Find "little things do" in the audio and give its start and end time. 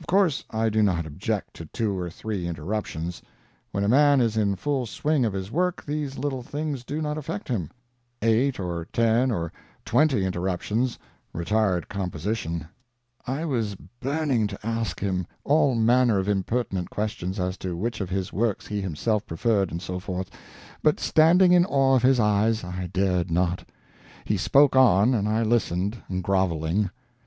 6.16-7.02